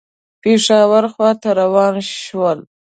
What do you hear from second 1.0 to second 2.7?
خواته روان شول.